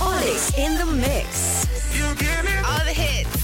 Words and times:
Olix 0.00 0.58
in 0.58 0.76
the 0.76 0.84
mix. 0.84 1.66
You 1.96 2.14
give 2.16 2.44
me 2.44 2.52
All 2.66 2.84
the 2.84 2.92
hits. 2.92 3.43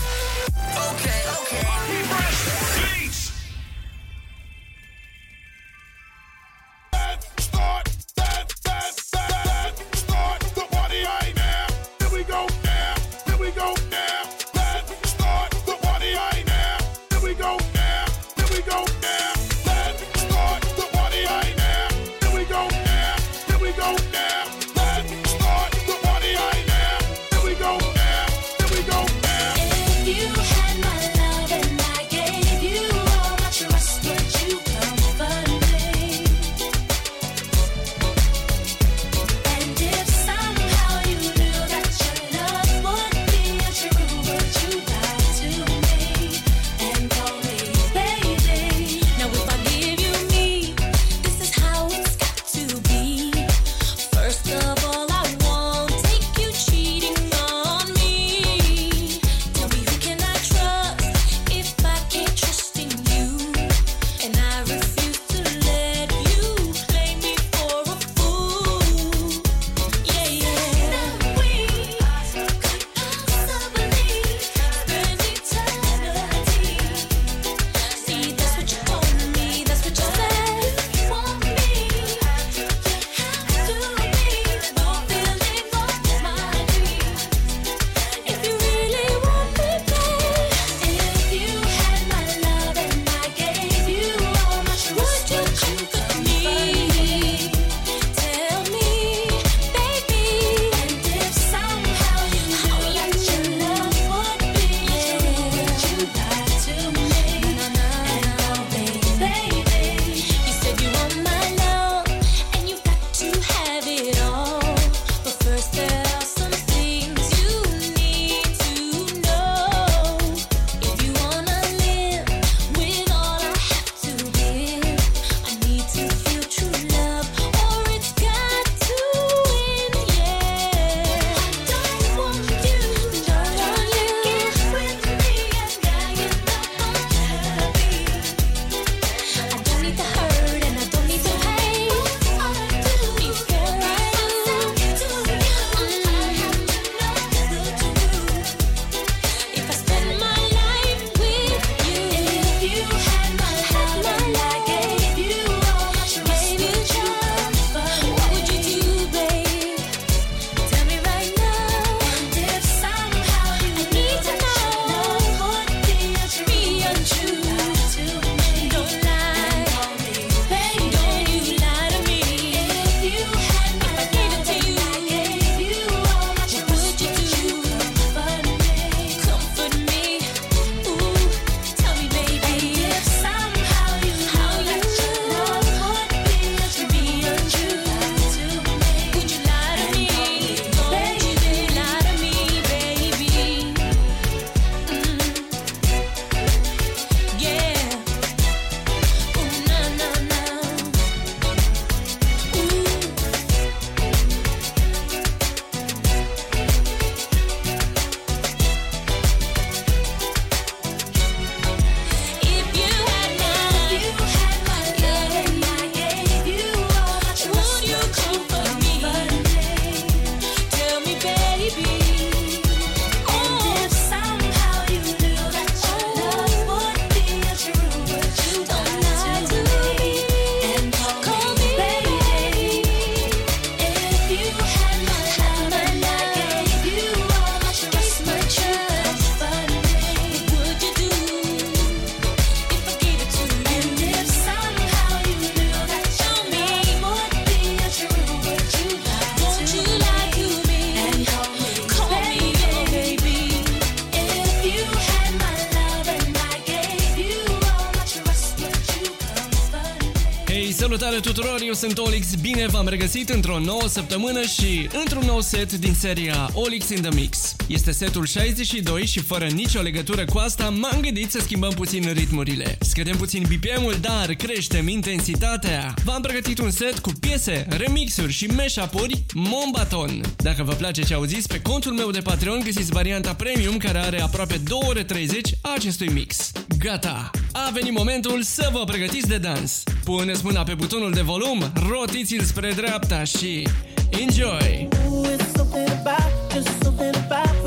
Bine 262.60 262.72
v-am 262.72 262.88
regăsit 262.88 263.28
într-o 263.28 263.58
nouă 263.58 263.88
săptămână 263.88 264.42
și 264.42 264.88
într-un 265.00 265.22
nou 265.26 265.40
set 265.40 265.72
din 265.72 265.94
seria 265.94 266.50
Olix 266.52 266.88
in 266.88 267.00
the 267.00 267.14
Mix. 267.14 267.56
Este 267.66 267.90
setul 267.90 268.26
62 268.26 269.06
și 269.06 269.20
fără 269.20 269.46
nicio 269.46 269.80
legătură 269.80 270.24
cu 270.24 270.38
asta 270.38 270.68
m-am 270.68 271.00
gândit 271.00 271.30
să 271.30 271.38
schimbăm 271.40 271.70
puțin 271.70 272.12
ritmurile. 272.12 272.78
Scădem 272.80 273.16
puțin 273.16 273.42
BPM-ul, 273.48 273.96
dar 274.00 274.34
creștem 274.34 274.88
intensitatea. 274.88 275.94
V-am 276.04 276.22
pregătit 276.22 276.58
un 276.58 276.70
set 276.70 276.98
cu 276.98 277.12
piese, 277.20 277.66
remixuri 277.68 278.32
și 278.32 278.46
mashup-uri 278.46 279.24
Mombaton. 279.34 280.20
Dacă 280.36 280.62
vă 280.62 280.72
place 280.72 281.02
ce 281.02 281.14
auziți, 281.14 281.48
pe 281.48 281.60
contul 281.60 281.92
meu 281.92 282.10
de 282.10 282.20
Patreon 282.20 282.60
găsiți 282.64 282.92
varianta 282.92 283.34
premium 283.34 283.76
care 283.76 283.98
are 283.98 284.20
aproape 284.20 284.56
2 284.56 284.78
ore 284.88 285.02
30 285.02 285.50
a 285.60 285.72
acestui 285.74 286.08
mix. 286.08 286.52
Gata! 286.84 287.30
A 287.52 287.70
venit 287.72 287.92
momentul 287.92 288.42
să 288.42 288.68
vă 288.72 288.84
pregătiți 288.84 289.28
de 289.28 289.38
dans. 289.38 289.82
Puneți 290.04 290.44
mâna 290.44 290.62
pe 290.62 290.74
butonul 290.74 291.12
de 291.12 291.20
volum, 291.20 291.72
rotiți-l 291.88 292.42
spre 292.42 292.72
dreapta 292.72 293.24
și 293.24 293.68
enjoy! 294.10 294.88
Ooh, 295.08 295.26
it's 295.26 295.56
something 295.56 295.88
about, 295.88 296.52
just 296.52 296.82
something 296.82 297.14
about 297.16 297.59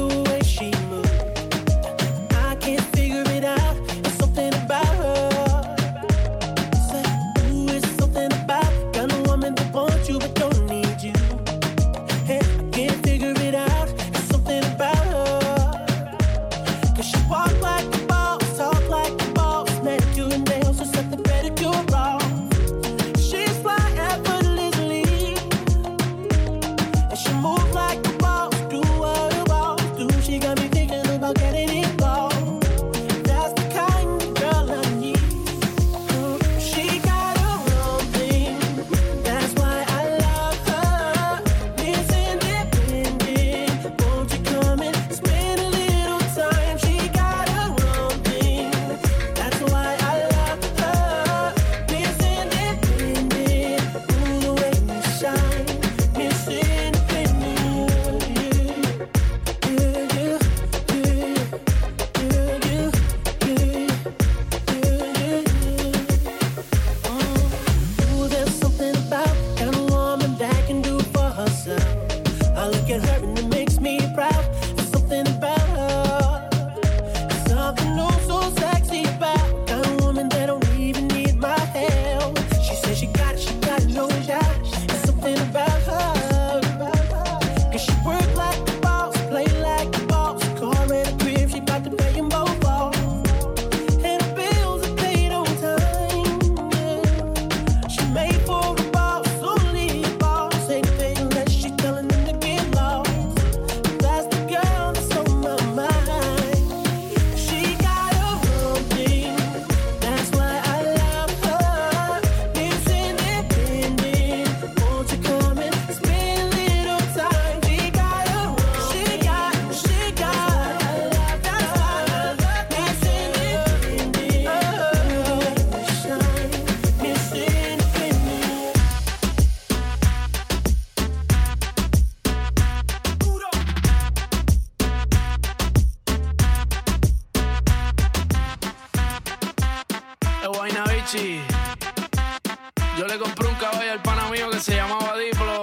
Yo 141.13 143.06
le 143.06 143.19
compré 143.19 143.48
un 143.48 143.54
caballo 143.56 143.92
al 143.92 144.01
pana 144.01 144.27
mío 144.31 144.50
que 144.50 144.60
se 144.60 144.75
llamaba 144.75 145.15
Diplo. 145.15 145.62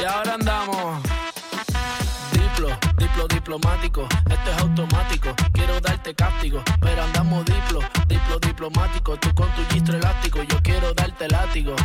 Y 0.00 0.04
ahora 0.04 0.34
andamos. 0.34 1.02
Diplo, 2.30 2.68
diplo 2.96 3.26
diplomático. 3.26 4.06
Esto 4.30 4.50
es 4.52 4.58
automático. 4.58 5.34
Quiero 5.52 5.79
darte 6.00 6.14
cáptico. 6.14 6.62
Pero 6.80 7.02
andamos 7.02 7.44
diplo, 7.44 7.80
diplo 8.06 8.38
diplomático. 8.40 9.16
Tú 9.18 9.34
con 9.34 9.48
tu 9.54 9.64
gistro 9.72 9.96
elástico. 9.96 10.42
Yo 10.42 10.58
quiero 10.62 10.94
darte 10.94 11.28
látigo. 11.28 11.76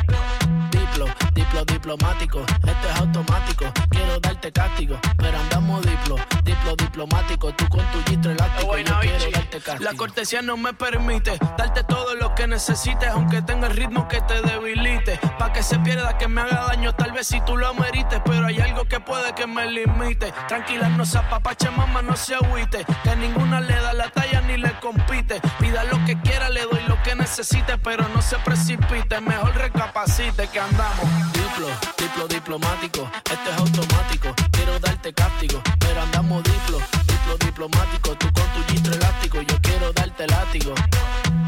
Diplo, 0.71 1.05
diplo 1.33 1.65
diplomático. 1.65 2.39
Esto 2.39 2.89
es 2.89 2.95
automático. 2.99 3.65
Quiero 3.89 4.19
darte 4.19 4.51
cáptico. 4.51 4.97
Pero 5.17 5.37
andamos 5.37 5.81
diplo, 5.85 6.15
diplo 6.43 6.75
diplomático. 6.77 7.53
Tú 7.53 7.67
con 7.67 7.85
tu 7.91 8.03
gistro 8.09 8.31
elástico. 8.31 8.77
Yo 8.77 8.99
quiero 9.01 9.31
darte 9.31 9.59
cáptico. 9.59 9.83
La 9.83 9.93
cortesía 9.93 10.41
no 10.41 10.55
me 10.55 10.73
permite 10.73 11.37
darte 11.57 11.83
todo 11.83 12.15
lo 12.15 12.33
que 12.35 12.47
necesites, 12.47 13.09
aunque 13.09 13.41
tenga 13.41 13.67
el 13.67 13.75
ritmo 13.75 14.07
que 14.07 14.21
te 14.21 14.41
debilite. 14.41 15.19
Pa' 15.37 15.51
que 15.51 15.61
se 15.61 15.77
pierda, 15.79 16.17
que 16.17 16.27
me 16.27 16.41
haga 16.41 16.67
daño, 16.67 16.93
tal 16.93 17.11
vez 17.11 17.27
si 17.27 17.41
tú 17.41 17.57
lo 17.57 17.73
merites. 17.73 18.21
Pero 18.23 18.47
hay 18.47 18.59
algo 18.61 18.85
que 18.85 18.99
puede 18.99 19.33
que 19.33 19.45
me 19.45 19.65
limite. 19.69 20.33
Tranquila, 20.47 20.87
no 20.89 21.05
se 21.05 21.17
apapache, 21.17 21.69
mamá, 21.71 22.01
no 22.01 22.15
se 22.15 22.35
agüite. 22.35 22.85
Que 23.03 23.15
ninguna 23.17 23.59
le 23.59 23.75
da 23.75 23.93
la 23.93 24.04
talla 24.09 24.41
ni 24.41 24.57
le 24.57 24.71
compite. 24.79 25.41
Pida 25.59 25.83
lo 25.85 26.03
que 26.05 26.19
quiera, 26.21 26.49
le 26.49 26.61
doy 26.61 26.83
lo 26.87 27.01
que 27.03 27.15
necesite, 27.15 27.77
pero 27.77 28.07
no 28.09 28.21
se 28.21 28.37
precipite. 28.39 29.19
Mejor 29.21 29.55
recapacite 29.55 30.47
que 30.47 30.59
andamos. 30.59 31.05
Diplo, 31.33 31.67
diplo 31.97 32.27
diplomático. 32.27 33.09
Esto 33.31 33.49
es 33.49 33.57
automático. 33.57 34.33
Quiero 34.51 34.79
darte 34.79 35.13
cáptico, 35.13 35.61
pero 35.79 36.01
andamos 36.01 36.43
diplo, 36.43 36.79
diplo 37.07 37.37
diplomático. 37.37 38.15
Tú 38.17 38.27
con 38.33 38.47
tu 38.53 38.71
gistro 38.71 38.93
elástico, 38.93 39.41
yo 39.41 39.61
quiero 39.61 39.91
darte 39.93 40.27
látigo. 40.27 40.73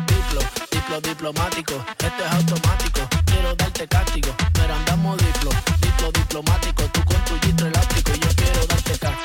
Diplo, 0.08 0.42
diplo 0.72 1.02
diplomático. 1.02 1.74
Esto 1.98 2.26
es 2.26 2.32
automático. 2.32 3.02
Quiero 3.26 3.56
darte 3.56 3.88
cáptico, 3.88 4.30
pero 4.54 4.74
andamos 4.74 5.18
diplo, 5.18 5.52
diplo 5.82 6.12
diplomático. 6.12 6.84
Tú 6.94 7.04
con 7.06 7.22
tu 7.26 7.40
gistro 7.46 7.68
elástico, 7.68 8.12
yo 8.14 8.30
quiero 8.36 8.66
darte. 8.68 8.78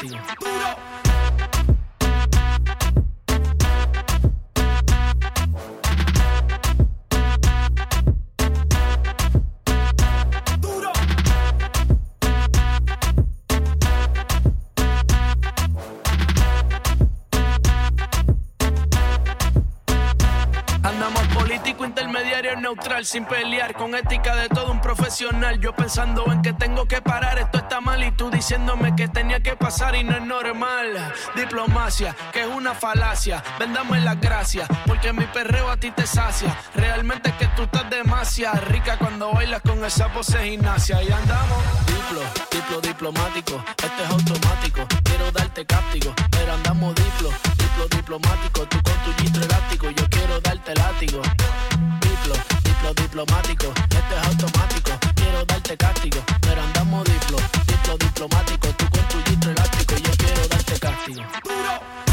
Andamos 0.03 1.72
neutral, 22.73 23.05
sin 23.05 23.27
pelear, 23.27 23.75
con 23.75 23.95
ética 23.95 24.35
de 24.35 24.49
todo 24.49 24.73
un 24.73 24.81
profesional. 24.81 25.61
Yo 25.61 25.75
pensando 25.75 26.25
en 26.33 26.41
que 26.41 26.55
tengo 26.55 26.87
que 26.87 27.03
parar, 27.03 27.39
esto 27.39 27.59
está 27.59 27.81
mal, 27.81 28.03
y 28.03 28.11
tú 28.13 28.31
diciéndome 28.31 28.97
que 28.97 29.09
tenía 29.09 29.41
que 29.41 29.57
pasar 29.57 29.95
y 29.95 30.05
no 30.05 30.17
es 30.17 30.23
normal. 30.23 31.13
Diplomacia, 31.37 32.17
que 32.33 32.41
es 32.43 32.47
una 32.47 32.75
falacia. 32.75 33.43
Véndame 33.59 34.01
las 34.01 34.19
gracias, 34.21 34.67
porque 34.87 35.13
mi 35.13 35.27
perreo 35.27 35.71
a 35.71 35.77
ti 35.77 35.91
te 35.91 36.07
sacia. 36.07 36.57
Realmente 36.75 37.31
es 37.31 37.37
que 37.37 37.47
tú 37.49 37.63
estás 37.65 37.91
demasiado 37.91 38.59
rica 38.63 38.97
cuando 38.97 39.33
bailas 39.33 39.61
con 39.61 39.85
esa 39.85 40.09
pose 40.11 40.39
gimnasia. 40.43 41.03
Y 41.03 41.13
andamos, 41.13 41.59
diplo, 41.87 42.23
diplo 42.51 42.81
diplomático, 42.81 43.63
esto 43.69 44.03
es 44.03 44.11
automático. 44.11 44.87
Quiero 45.05 45.31
darte 45.31 45.67
cáptico, 45.67 46.15
pero 46.31 46.55
andamos 46.55 46.95
diplo, 46.95 47.31
diplo 47.59 47.89
diplomático. 47.97 48.67
Tú 48.67 48.79
con 48.83 48.95
tu 49.05 49.23
gistro 49.23 49.45
elástico, 49.45 49.91
yo 49.91 50.09
quiero 50.09 50.41
darte 50.41 50.75
látigo. 50.75 51.21
Diplo 52.83 52.95
diplomático, 52.95 53.67
esto 53.67 54.17
es 54.17 54.27
automático. 54.27 54.91
Quiero 55.15 55.45
darte 55.45 55.77
cáptico, 55.77 56.19
pero 56.41 56.63
andamos 56.63 57.05
diplo, 57.05 57.39
diplo 57.67 57.97
diplomático. 57.97 58.69
Tú 58.77 58.87
con 58.91 59.41
tu 59.41 59.51
elástico, 59.51 59.97
yo 59.97 60.11
quiero 60.17 60.49
darte 60.49 60.79
cáptico. 60.81 62.12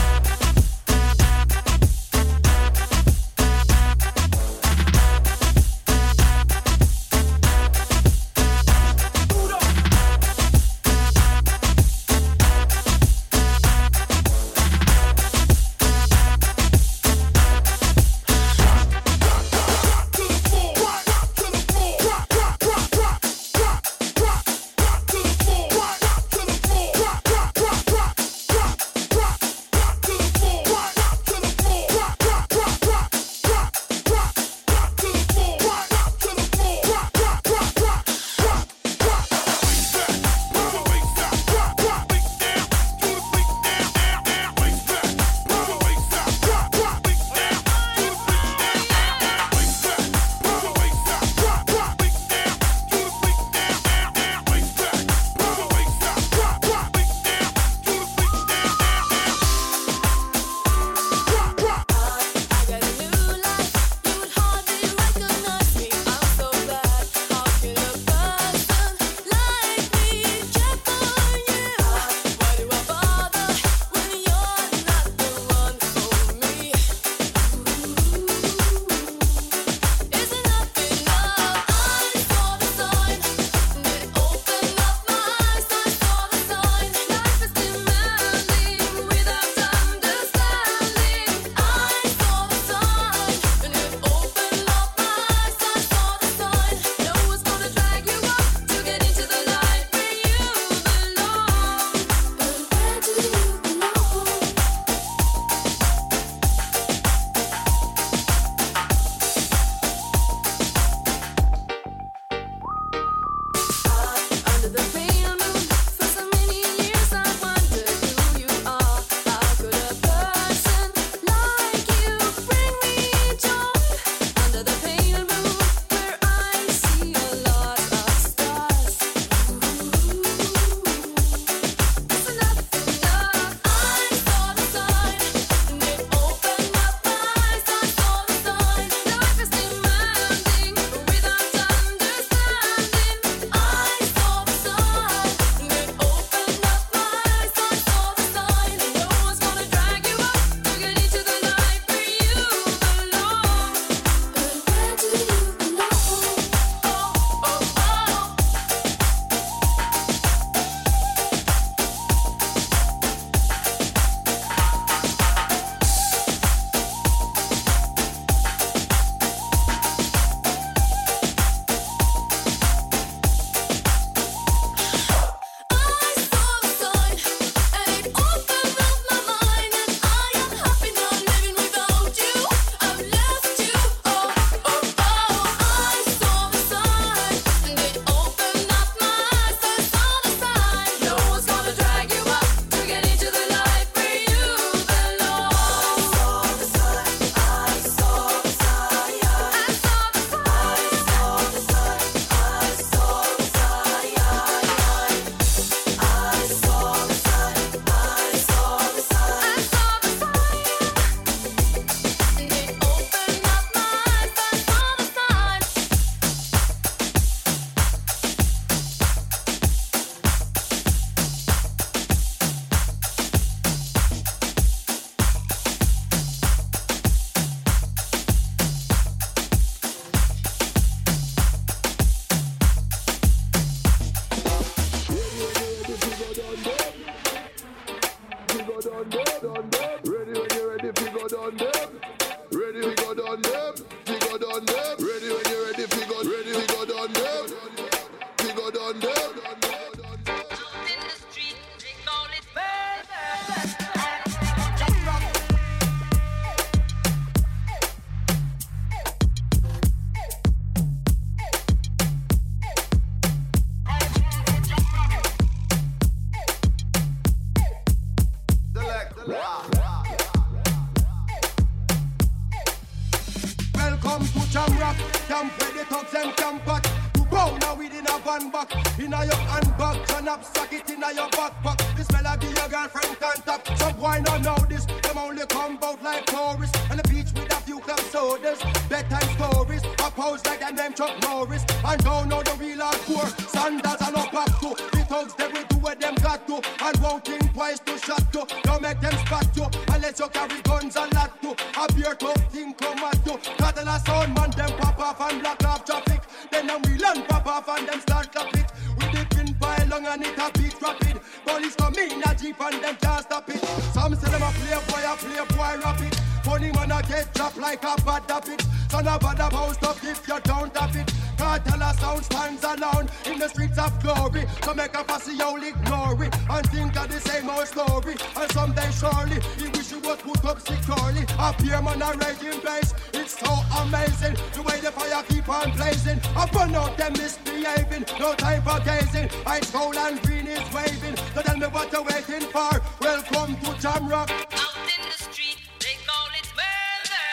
Guns 300.63 300.95
and 300.95 301.13
lot 301.13 301.41
to. 301.41 301.51
A 301.51 301.93
beer 301.93 302.15
tough 302.15 302.51
thing 302.51 302.73
come 302.73 302.99
at 302.99 303.25
you. 303.25 303.33
And 303.33 303.89
a 303.89 303.99
sound 303.99 304.35
man 304.35 304.51
them 304.51 304.71
pop 304.77 304.99
off 304.99 305.21
and 305.31 305.41
block 305.41 305.63
off 305.65 305.85
traffic. 305.85 306.21
Then 306.51 306.67
them 306.67 306.81
we 306.83 306.97
land 306.97 307.27
pop 307.27 307.47
off 307.47 307.69
and 307.69 307.87
them 307.87 307.99
start 308.01 308.31
clap 308.31 308.53
it. 308.55 308.71
With 308.97 309.11
the 309.11 309.35
pin 309.35 309.55
pile 309.55 309.87
long 309.87 310.05
and 310.05 310.25
it 310.25 310.37
a 310.37 310.51
beat 310.57 310.81
rapid. 310.81 311.19
Police 311.45 311.75
come 311.75 311.95
in 311.95 312.23
a 312.23 312.35
jeep 312.35 312.59
and 312.59 312.83
them 312.83 312.95
can't 313.01 313.23
stop 313.23 313.49
it. 313.49 313.63
Some 313.93 314.15
say 314.15 314.29
them 314.31 314.43
a 314.43 314.51
playboy, 314.51 315.03
a 315.05 315.15
playboy 315.17 315.83
rapid. 315.83 316.15
Funny 316.43 316.71
man 316.71 316.91
a 316.91 317.01
get 317.03 317.33
dropped 317.33 317.57
like 317.57 317.83
a 317.83 317.95
bad 318.01 318.23
habit. 318.29 318.61
Son 318.89 319.07
of 319.07 319.23
a 319.23 319.49
bounce 319.51 319.77
up 319.83 319.97
if 320.03 320.27
you 320.27 320.39
don't 320.43 320.75
have 320.75 320.95
it. 320.95 321.13
Cartel 321.37 321.81
a 321.81 321.93
sound 321.93 322.25
stands 322.25 322.63
alone 322.63 323.07
in 323.25 323.39
the 323.39 323.47
streets 323.47 323.77
of 323.77 323.91
glory. 324.01 324.45
So 324.63 324.73
make 324.73 324.95
a 324.95 325.03
fussy 325.03 325.41
all 325.41 325.61
ignore 325.61 326.23
it 326.23 326.35
and 326.49 326.69
think 326.69 326.97
of 326.97 327.07
the 327.09 327.19
same 327.19 327.49
old 327.49 327.67
story. 327.67 328.15
And 328.35 328.51
someday 328.51 328.89
surely 328.91 329.39
he 329.57 329.69
wish 330.09 330.21
he 330.21 330.29
was 330.29 330.39
put 330.39 330.45
up 330.45 330.59
securely. 330.59 331.25
Up 331.37 331.61
here 331.61 331.81
man 331.81 332.01
a 332.01 332.13
raging 332.17 332.59
place. 332.61 332.93
It's 333.13 333.39
so 333.39 333.51
amazing 333.81 334.35
the 334.53 334.61
way 334.61 334.79
the 334.79 334.91
fire 334.91 335.23
keep 335.23 335.47
on 335.49 335.71
blazing. 335.75 336.19
I 336.35 336.45
burn 336.47 336.75
out 336.75 336.97
them 336.97 337.13
misbehaving. 337.13 338.05
No 338.19 338.33
time 338.35 338.61
for 338.63 338.79
gazing. 338.79 339.29
Ice 339.45 339.71
cold 339.71 339.95
and 339.95 340.21
green 340.21 340.47
is 340.47 340.73
waving. 340.73 341.15
So 341.33 341.41
tell 341.41 341.57
me 341.57 341.67
what 341.67 341.91
you're 341.91 342.03
waiting 342.03 342.47
for. 342.49 342.81
Welcome 343.01 343.55
to 343.55 343.71
Jamrock. 343.81 344.29
Out 344.29 344.75
in 344.95 345.01
the 345.09 345.17
street, 345.17 345.57
they 345.79 345.95
call 346.05 346.27
it 346.39 346.51
murder. 346.57 347.25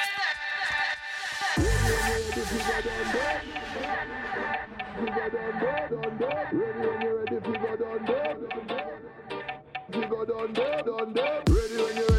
Call 11.97 12.16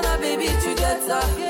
Rihanna, 0.00 0.16
baby, 0.18 0.46
tu 0.62 0.74
gâtes 0.74 1.02
ça. 1.06 1.49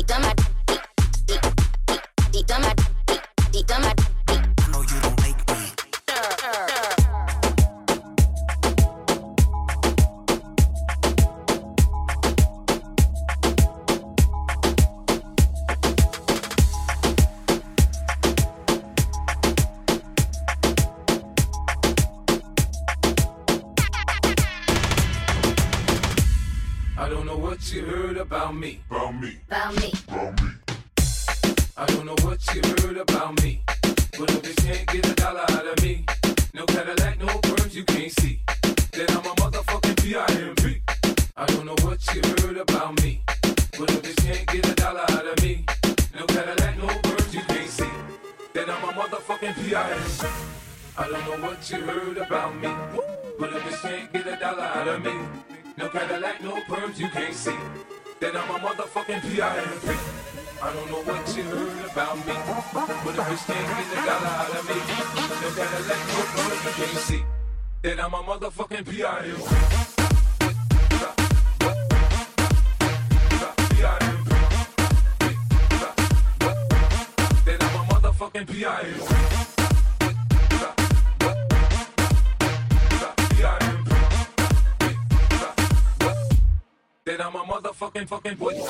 keep 0.00 0.06
them 0.06 0.24
at 0.24 0.49
Then 87.04 87.20
I'm 87.20 87.34
a 87.34 87.44
motherfucking 87.44 88.08
fucking 88.08 88.36
boy. 88.36 88.69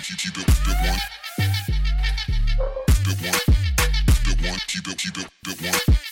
Keep 0.00 0.14
it, 0.14 0.18
keep 0.20 0.38
it, 0.38 0.46
keep 0.46 0.68
it 0.68 0.88
one. 5.72 6.07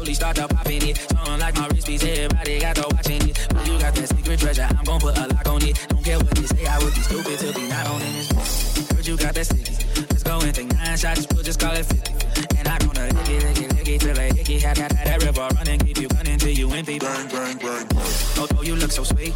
slowly 0.00 0.14
start 0.14 0.36
to 0.36 0.48
popping 0.48 0.88
it. 0.88 0.96
Something 0.96 1.38
like 1.38 1.54
my 1.56 1.66
wrist 1.68 1.86
piece, 1.86 2.04
everybody 2.04 2.60
got 2.60 2.76
to 2.76 2.86
watching 2.90 3.28
it. 3.28 3.46
But 3.50 3.66
you 3.66 3.78
got 3.78 3.94
that 3.94 4.08
secret 4.08 4.40
treasure, 4.40 4.68
I'm 4.70 4.84
gon' 4.84 5.00
put 5.00 5.18
a 5.18 5.26
lock 5.26 5.48
on 5.48 5.62
it. 5.62 5.86
Don't 5.88 6.04
care 6.04 6.18
what 6.18 6.30
they 6.30 6.46
say, 6.46 6.66
I 6.66 6.78
would 6.78 6.94
be 6.94 7.00
stupid 7.00 7.38
to 7.40 7.52
be 7.52 7.68
not 7.68 7.86
on 7.86 8.00
this. 8.00 8.90
Heard 8.92 9.06
you 9.06 9.16
got 9.16 9.34
that 9.34 9.44
sticky. 9.44 9.74
Let's 10.10 10.22
go 10.22 10.40
and 10.40 10.54
take 10.54 10.72
nine 10.72 10.96
shots, 10.96 11.26
we'll 11.32 11.42
just 11.42 11.60
call 11.60 11.74
it 11.74 11.84
50. 11.84 12.56
And 12.58 12.68
I'm 12.68 12.78
gonna 12.78 13.12
lick 13.12 13.28
it, 13.28 13.44
lick 13.44 13.60
it, 13.60 13.76
lick 13.76 13.88
it 13.88 14.00
till 14.00 14.18
I 14.18 14.32
hickey. 14.32 14.58
Had 14.58 14.76
that, 14.78 14.92
that 15.04 15.22
river 15.22 15.48
running, 15.56 15.80
keep 15.80 15.98
you 16.00 16.08
gunning 16.08 16.38
till 16.38 16.50
you 16.50 16.70
empty. 16.70 16.98
Burn, 16.98 17.28
burn, 17.28 17.58
burn, 17.58 17.86
burn. 17.88 18.06
Although 18.38 18.62
you 18.62 18.76
look 18.76 18.92
so 18.92 19.04
sweet 19.04 19.34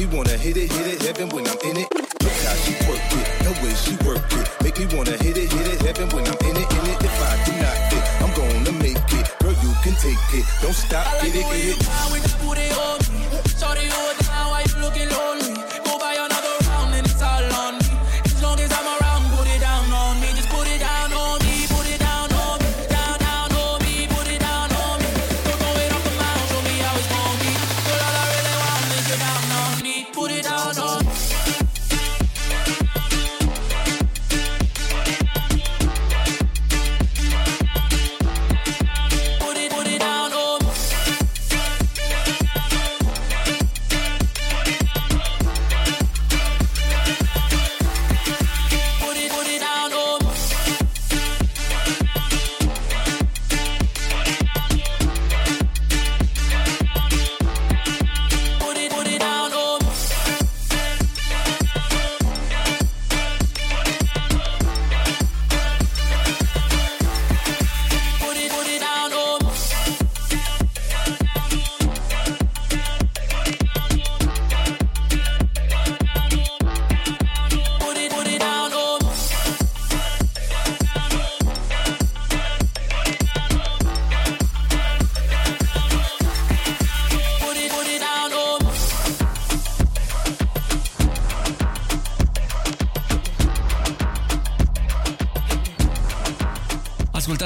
me 0.00 0.16
wanna 0.16 0.36
hit 0.38 0.56
it, 0.56 0.72
hit 0.72 0.86
it, 0.86 1.02
heaven 1.02 1.28
when 1.28 1.46
I'm 1.46 1.58
in 1.68 1.76
it. 1.76 1.88
Look 1.92 2.36
how 2.44 2.54
she 2.64 2.72
work 2.88 3.04
it, 3.20 3.26
no 3.44 3.50
way 3.60 3.74
she 3.74 3.92
work 4.06 4.24
it. 4.32 4.46
Make 4.62 4.78
me 4.78 4.96
wanna 4.96 5.16
hit 5.18 5.36
it, 5.36 5.52
hit 5.52 5.66
it, 5.66 5.80
heaven 5.82 6.08
when 6.10 6.24
I'm 6.26 6.40
in 6.48 6.56
it, 6.56 6.72
in 6.72 6.86
it. 6.88 6.98
If 7.04 7.16
I 7.20 7.32
do 7.44 7.52
not 7.60 7.76
fit, 7.90 8.04
I'm 8.22 8.32
gonna 8.34 8.72
make 8.80 8.96
it. 8.96 9.26
Girl, 9.40 9.52
you 9.52 9.72
can 9.82 9.94
take 10.00 10.24
it. 10.32 10.46
Don't 10.62 10.72
stop, 10.72 11.06
I 11.06 11.18
like 11.18 11.32
get 11.32 11.32
the 11.32 11.56
it, 11.56 11.78
get 11.78 13.16
it. 13.16 13.19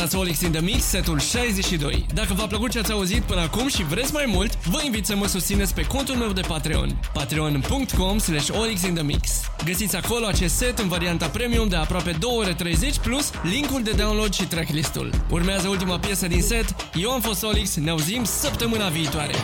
Ascultați 0.05 0.31
Olix 0.31 0.41
in 0.41 0.53
the 0.53 0.73
Mix, 0.73 0.85
setul 0.85 1.19
62. 1.19 2.07
Dacă 2.15 2.35
v-a 2.35 2.47
plăcut 2.47 2.71
ce 2.71 2.79
ați 2.79 2.93
auzit 2.93 3.23
până 3.23 3.41
acum 3.41 3.69
și 3.69 3.85
vreți 3.85 4.13
mai 4.13 4.25
mult, 4.27 4.67
vă 4.67 4.81
invit 4.85 5.07
să 5.07 5.17
mă 5.17 5.27
susțineți 5.27 5.75
pe 5.75 5.83
contul 5.83 6.15
meu 6.15 6.33
de 6.33 6.41
Patreon. 6.41 7.01
patreon.com 7.13 8.19
slash 8.19 8.49
Olix 8.61 8.83
in 8.83 8.95
the 8.95 9.03
Mix. 9.03 9.31
Găsiți 9.65 9.97
acolo 9.97 10.27
acest 10.27 10.55
set 10.55 10.79
în 10.79 10.89
varianta 10.89 11.27
premium 11.27 11.69
de 11.69 11.77
aproape 11.77 12.17
2 12.19 12.31
ore 12.37 12.55
30 12.55 12.99
plus 12.99 13.31
linkul 13.43 13.83
de 13.83 13.91
download 13.91 14.33
și 14.33 14.47
tracklistul. 14.47 15.11
Urmează 15.31 15.69
ultima 15.69 15.99
piesă 15.99 16.27
din 16.27 16.43
set. 16.43 16.75
Eu 16.95 17.11
am 17.11 17.21
fost 17.21 17.43
Olix, 17.43 17.75
ne 17.77 17.91
auzim 17.91 18.25
săptămâna 18.25 18.89
viitoare. 18.89 19.35